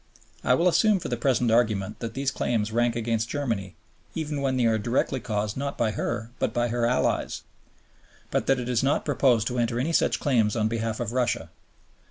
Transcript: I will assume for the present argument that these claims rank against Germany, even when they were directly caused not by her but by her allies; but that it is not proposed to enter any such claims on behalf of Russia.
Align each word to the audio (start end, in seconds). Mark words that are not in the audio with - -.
I 0.43 0.55
will 0.55 0.67
assume 0.67 0.97
for 0.99 1.09
the 1.09 1.15
present 1.15 1.51
argument 1.51 1.99
that 1.99 2.15
these 2.15 2.31
claims 2.31 2.71
rank 2.71 2.95
against 2.95 3.29
Germany, 3.29 3.75
even 4.15 4.41
when 4.41 4.57
they 4.57 4.65
were 4.65 4.79
directly 4.79 5.19
caused 5.19 5.55
not 5.57 5.77
by 5.77 5.91
her 5.91 6.31
but 6.39 6.55
by 6.55 6.69
her 6.69 6.87
allies; 6.87 7.43
but 8.31 8.47
that 8.47 8.59
it 8.59 8.67
is 8.67 8.81
not 8.81 9.05
proposed 9.05 9.45
to 9.49 9.59
enter 9.59 9.79
any 9.79 9.93
such 9.93 10.19
claims 10.19 10.55
on 10.55 10.67
behalf 10.67 10.99
of 10.99 11.13
Russia. 11.13 11.51